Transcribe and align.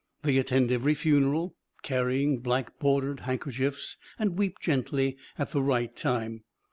They 0.23 0.39
attend 0.39 0.71
every 0.71 0.95
funeral, 0.95 1.55
carrying 1.83 2.39
black 2.39 2.79
bordered 2.79 3.19
handkerchiefs, 3.19 3.97
and 4.17 4.35
weep 4.35 4.57
gently 4.59 5.15
at 5.37 5.51
the 5.51 5.61
right 5.61 5.95
time. 5.95 6.43